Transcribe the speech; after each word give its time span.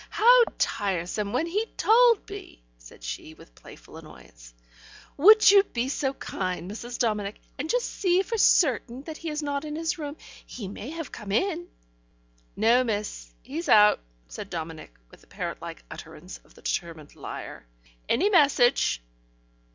How 0.09 0.45
tiresome, 0.57 1.31
when 1.31 1.45
he 1.45 1.67
told 1.77 2.27
me" 2.27 2.63
said 2.79 3.03
she, 3.03 3.35
with 3.35 3.53
playful 3.53 3.97
annoyance. 3.97 4.51
"Would 5.15 5.51
you 5.51 5.61
be 5.61 5.87
very 5.89 6.13
kind, 6.15 6.71
Mrs. 6.71 6.97
Dominic, 6.97 7.39
and 7.59 7.69
just 7.69 7.85
see 7.87 8.23
for 8.23 8.35
certain 8.35 9.03
that 9.03 9.17
he 9.17 9.29
is 9.29 9.43
not 9.43 9.63
in 9.63 9.75
his 9.75 9.99
room? 9.99 10.17
He 10.43 10.67
may 10.67 10.89
have 10.89 11.11
come 11.11 11.31
in." 11.31 11.67
"No, 12.55 12.83
miss, 12.83 13.31
he's 13.43 13.69
out," 13.69 13.99
said 14.27 14.49
Dominic, 14.49 14.91
with 15.11 15.21
the 15.21 15.27
parrot 15.27 15.61
like 15.61 15.83
utterance 15.91 16.39
of 16.39 16.55
the 16.55 16.63
determined 16.63 17.15
liar. 17.15 17.67
"Any 18.09 18.31
message?" 18.31 19.03